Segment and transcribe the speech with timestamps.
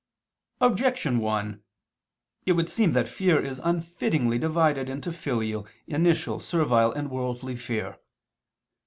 [0.61, 1.61] Objection 1:
[2.47, 7.99] It would seem that fear is unfittingly divided into filial, initial, servile and worldly fear.